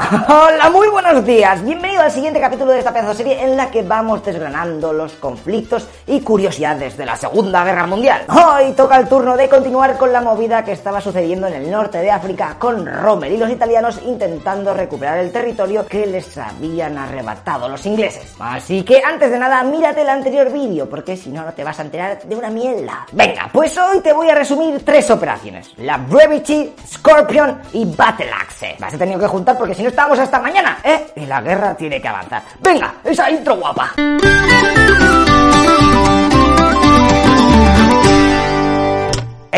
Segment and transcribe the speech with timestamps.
[0.00, 1.62] Hola, muy buenos días.
[1.62, 5.88] Bienvenido al siguiente capítulo de esta pedazo serie en la que vamos desgranando los conflictos
[6.06, 8.24] y curiosidades de la Segunda Guerra Mundial.
[8.28, 11.98] Hoy toca el turno de continuar con la movida que estaba sucediendo en el norte
[11.98, 17.68] de África con Rommel y los italianos intentando recuperar el territorio que les habían arrebatado
[17.68, 18.34] los ingleses.
[18.38, 21.80] Así que antes de nada, mírate el anterior vídeo porque si no no te vas
[21.80, 23.04] a enterar de una mierda.
[23.12, 28.76] Venga, pues hoy te voy a resumir tres operaciones: la Brevity, Scorpion y Battle Axe.
[28.78, 31.12] Las he tenido que juntar porque si no estamos hasta mañana, ¿eh?
[31.16, 32.42] Y la guerra tiene que avanzar.
[32.60, 33.92] Venga, esa intro guapa.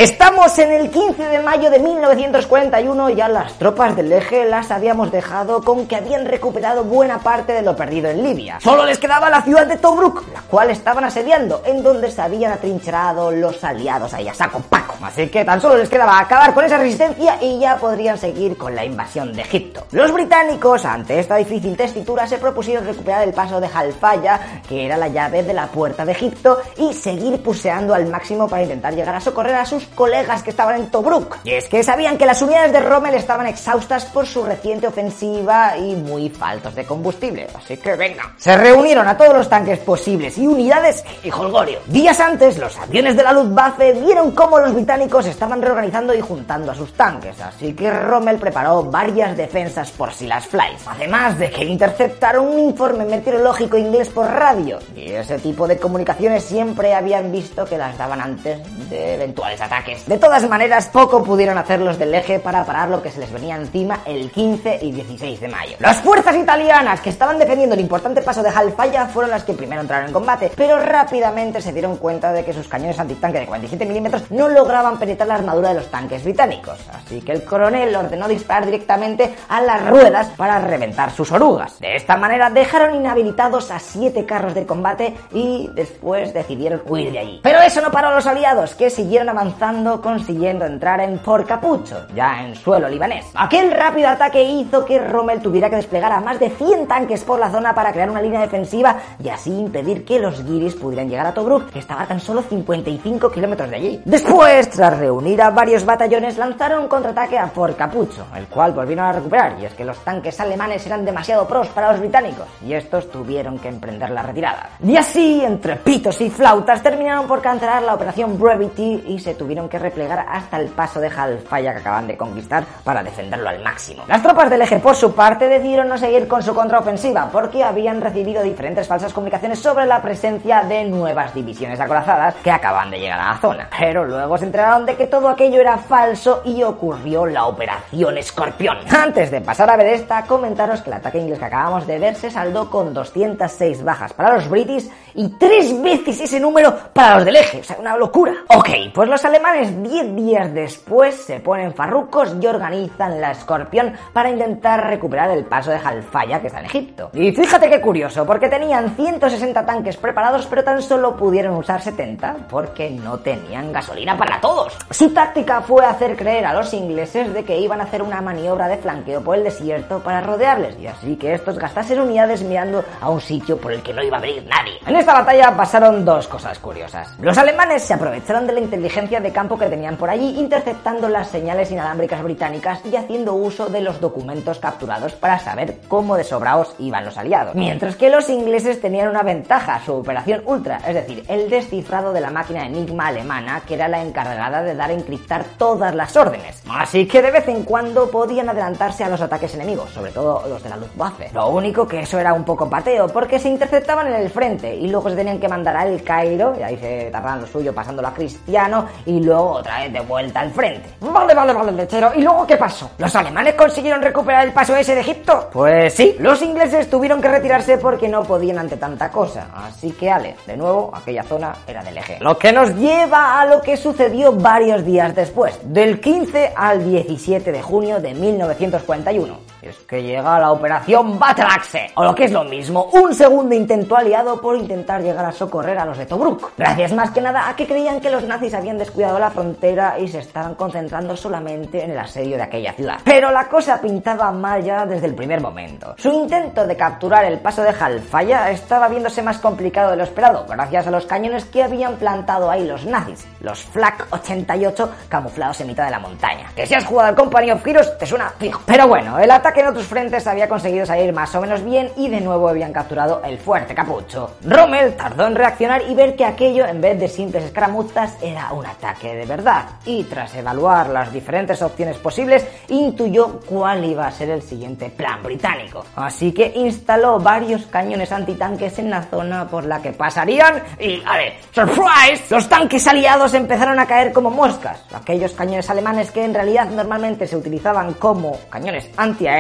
[0.01, 4.71] Estamos en el 15 de mayo de 1941 y ya las tropas del eje las
[4.71, 8.59] habíamos dejado con que habían recuperado buena parte de lo perdido en Libia.
[8.61, 12.53] Solo les quedaba la ciudad de Tobruk, la cual estaban asediando, en donde se habían
[12.53, 14.95] atrincherado los aliados ahí a saco paco.
[15.03, 18.75] Así que tan solo les quedaba acabar con esa resistencia y ya podrían seguir con
[18.75, 19.85] la invasión de Egipto.
[19.93, 24.97] Los británicos, ante esta difícil testitura, se propusieron recuperar el paso de Jalfaya, que era
[24.97, 29.14] la llave de la puerta de Egipto, y seguir puseando al máximo para intentar llegar
[29.14, 31.38] a socorrer a sus colegas que estaban en Tobruk.
[31.44, 35.77] Y es que sabían que las unidades de Rommel estaban exhaustas por su reciente ofensiva
[35.77, 37.46] y muy faltos de combustible.
[37.55, 38.34] Así que venga.
[38.36, 41.80] Se reunieron a todos los tanques posibles y unidades y holgorio.
[41.86, 46.72] Días antes, los aviones de la Luftwaffe vieron cómo los británicos estaban reorganizando y juntando
[46.72, 47.41] a sus tanques.
[47.41, 50.86] Así que Rommel preparó varias defensas por si las flies.
[50.86, 54.78] Además de que interceptaron un informe meteorológico inglés por radio.
[54.94, 59.80] Y ese tipo de comunicaciones siempre habían visto que las daban antes de eventuales ataques.
[60.06, 63.33] De todas maneras, poco pudieron hacer los del eje para parar lo que se les
[63.33, 65.77] venía encima el 15 y 16 de mayo.
[65.78, 69.81] Las fuerzas italianas que estaban defendiendo el importante paso de Jalfaya fueron las que primero
[69.81, 73.86] entraron en combate, pero rápidamente se dieron cuenta de que sus cañones antitanque de 47
[73.86, 76.78] milímetros no lograban penetrar la armadura de los tanques británicos.
[76.92, 81.78] Así que el coronel ordenó disparar directamente a las ruedas para reventar sus orugas.
[81.81, 87.19] De esta manera dejaron inhabilitados a siete carros de combate y después decidieron huir de
[87.19, 87.41] allí.
[87.42, 89.70] Pero eso no paró a los aliados, que siguieron avanzando
[90.01, 93.27] consiguiendo entrar en Fort Capucho, ya en suelo libanés.
[93.35, 97.39] Aquel rápido ataque hizo que Rommel tuviera que desplegar a más de 100 tanques por
[97.39, 101.27] la zona para crear una línea defensiva y así impedir que los guiris pudieran llegar
[101.27, 104.03] a Tobruk, que estaba tan solo 55 kilómetros de allí.
[104.05, 109.05] Después, tras reunir a varios batallones, lanzaron un contraataque a Fort Capucho, el cual volvieron
[109.05, 112.73] a recuperar, y es que los tanques alemanes eran demasiado pros para los británicos, y
[112.73, 114.70] estos tuvieron que emprender la retirada.
[114.83, 119.49] Y así, entre pitos y flautas, terminaron por cancelar la operación Brevity y se tuvieron
[119.50, 124.05] que replegar hasta el paso de Jalfaya que acaban de conquistar para defenderlo al máximo.
[124.06, 128.00] Las tropas del eje, por su parte, decidieron no seguir con su contraofensiva porque habían
[128.00, 133.20] recibido diferentes falsas comunicaciones sobre la presencia de nuevas divisiones acorazadas que acaban de llegar
[133.20, 133.69] a la zona.
[133.76, 138.78] Pero luego se enteraron de que todo aquello era falso y ocurrió la operación Escorpión.
[138.88, 142.14] Antes de pasar a ver esta, comentaros que el ataque inglés que acabamos de ver
[142.14, 147.25] se saldó con 206 bajas para los british y tres veces ese número para los
[147.25, 147.61] del eje.
[147.61, 148.32] O sea, una locura.
[148.49, 154.28] Ok, pues los alemanes 10 días después se ponen farrucos y organizan la Escorpión para
[154.28, 157.11] intentar recuperar el paso de Jalfaya que está en Egipto.
[157.14, 162.49] Y fíjate qué curioso, porque tenían 160 tanques preparados, pero tan solo pudieron usar 70
[162.49, 164.76] porque no tenían gasolina para todos.
[164.90, 168.69] Su táctica fue hacer creer a los ingleses de que iban a hacer una maniobra
[168.69, 173.08] de flanqueo por el desierto para rodearles y así que estos gastasen unidades mirando a
[173.08, 174.79] un sitio por el que no iba a venir nadie.
[174.87, 177.17] En esta batalla pasaron dos cosas curiosas.
[177.20, 181.29] Los alemanes se aprovecharon de la inteligencia de campo que tenían por allí, interceptando las
[181.29, 186.75] señales inalámbricas británicas y haciendo uso de los documentos capturados para saber cómo de sobraos
[186.79, 187.55] iban los aliados.
[187.55, 192.20] Mientras que los ingleses tenían una ventaja, su operación Ultra, es decir, el descifrado de
[192.20, 196.62] la máquina Enigma alemana, que era la encargada de dar a encriptar todas las órdenes.
[196.70, 200.62] Así que de vez en cuando podían adelantarse a los ataques enemigos, sobre todo los
[200.62, 201.31] de la Luftwaffe.
[201.32, 204.88] Lo único que eso era un poco pateo, porque se interceptaban en el frente y
[204.88, 208.08] luego se tenían que mandar a El Cairo, y ahí se tardaban lo suyo pasándolo
[208.08, 210.91] a Cristiano, y luego otra vez de vuelta al frente.
[211.00, 212.12] Vale, vale, vale, lechero.
[212.14, 212.91] ¿Y luego qué pasó?
[212.99, 215.50] ¿Los alemanes consiguieron recuperar el paso ese de Egipto?
[215.53, 219.49] Pues sí, los ingleses tuvieron que retirarse porque no podían ante tanta cosa.
[219.55, 222.19] Así que, Ale, de nuevo, aquella zona era del eje.
[222.21, 227.53] Lo que nos lleva a lo que sucedió varios días después, del 15 al 17
[227.53, 229.50] de junio de 1941.
[229.62, 233.55] Es que llega la operación Battle Axe, o lo que es lo mismo, un segundo
[233.55, 236.53] intento aliado por intentar llegar a socorrer a los de Tobruk.
[236.57, 240.09] Gracias más que nada a que creían que los nazis habían descuidado la frontera y
[240.09, 243.01] se estaban concentrando solamente en el asedio de aquella ciudad.
[243.05, 245.95] Pero la cosa pintaba mal ya desde el primer momento.
[245.99, 250.47] Su intento de capturar el paso de Jalfaya estaba viéndose más complicado de lo esperado,
[250.49, 255.67] gracias a los cañones que habían plantado ahí los nazis, los Flak 88 camuflados en
[255.67, 256.51] mitad de la montaña.
[256.56, 258.63] Que si has jugado al Company of Heroes te suena fijo.
[258.65, 261.91] Pero bueno, el ataque ataque en otros frentes había conseguido salir más o menos bien
[261.97, 264.37] y de nuevo habían capturado el fuerte capucho.
[264.44, 268.64] Rommel tardó en reaccionar y ver que aquello, en vez de simples escaramuzas, era un
[268.64, 269.64] ataque de verdad.
[269.85, 275.20] Y tras evaluar las diferentes opciones posibles, intuyó cuál iba a ser el siguiente plan
[275.20, 275.85] británico.
[275.96, 281.17] Así que instaló varios cañones antitanques en la zona por la que pasarían y, a
[281.17, 282.23] ver, ¡surprise!
[282.31, 284.85] Los tanques aliados empezaron a caer como moscas.
[284.94, 289.40] Aquellos cañones alemanes que en realidad normalmente se utilizaban como cañones antiaéreos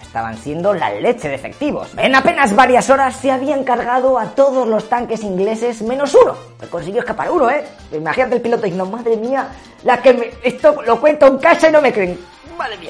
[0.00, 1.88] estaban siendo la leche de efectivos.
[1.96, 6.36] En apenas varias horas se habían cargado a todos los tanques ingleses menos uno.
[6.60, 7.64] Me consiguió escapar uno, ¿eh?
[7.92, 9.48] Imagínate el piloto diciendo, madre mía,
[9.82, 10.30] la que me...
[10.42, 12.33] Esto lo cuento en casa y no me creen.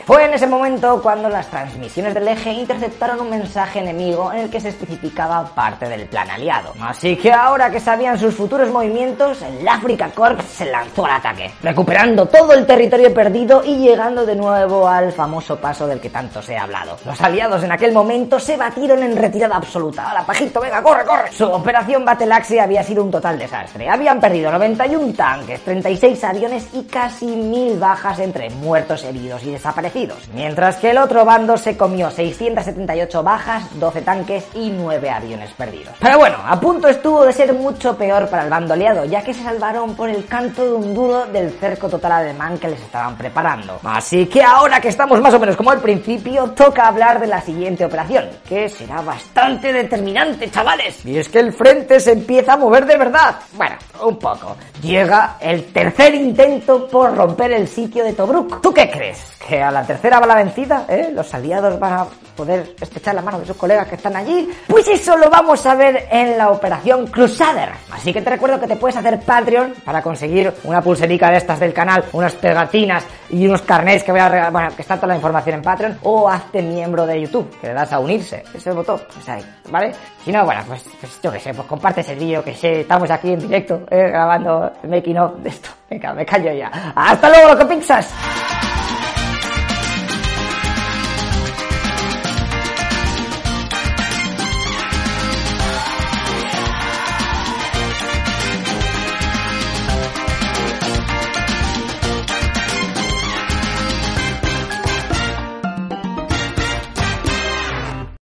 [0.04, 4.50] Fue en ese momento cuando las transmisiones del eje interceptaron un mensaje enemigo en el
[4.50, 6.72] que se especificaba parte del plan aliado.
[6.80, 11.50] Así que ahora que sabían sus futuros movimientos, el Africa Corps se lanzó al ataque,
[11.62, 16.42] recuperando todo el territorio perdido y llegando de nuevo al famoso paso del que tanto
[16.42, 16.98] se ha hablado.
[17.04, 20.10] Los aliados en aquel momento se batieron en retirada absoluta.
[20.10, 21.32] ¡Hala, pajito, venga, corre, corre!
[21.32, 23.88] Su operación Battle Axe había sido un total desastre.
[23.88, 30.28] Habían perdido 91 tanques, 36 aviones y casi mil bajas entre muertos, heridos y desaparecidos,
[30.34, 35.94] mientras que el otro bando se comió 678 bajas, 12 tanques y 9 aviones perdidos.
[36.00, 39.32] Pero bueno, a punto estuvo de ser mucho peor para el bando aliado, ya que
[39.32, 43.16] se salvaron por el canto de un duro del cerco total alemán que les estaban
[43.16, 43.80] preparando.
[43.84, 47.40] Así que ahora que estamos más o menos como al principio, toca hablar de la
[47.40, 51.04] siguiente operación, que será bastante determinante, chavales.
[51.04, 53.36] Y es que el frente se empieza a mover de verdad.
[53.52, 54.56] Bueno, un poco.
[54.82, 58.60] Llega el tercer intento por romper el sitio de Tobruk.
[58.60, 59.34] ¿Tú qué crees?
[59.46, 61.10] Que a la tercera va la vencida, ¿eh?
[61.12, 62.06] los aliados van a
[62.36, 64.48] poder estrechar la mano de sus colegas que están allí.
[64.66, 67.70] Pues eso lo vamos a ver en la operación Crusader.
[67.92, 71.60] Así que te recuerdo que te puedes hacer Patreon para conseguir una pulserica de estas
[71.60, 75.08] del canal, unas pegatinas y unos carnets que voy a regalar, bueno, que está toda
[75.08, 78.72] la información en Patreon, o hazte miembro de YouTube, que le das a unirse, ese
[78.72, 79.92] botón, pues ahí, ¿vale?
[80.24, 83.10] Si no, bueno, pues, pues yo qué sé, pues compartes el vídeo, que sé, estamos
[83.10, 84.08] aquí en directo, ¿eh?
[84.08, 85.70] grabando making of de esto.
[85.90, 86.70] Venga, me callo ya.
[86.94, 88.12] ¡Hasta luego, lo que piensas!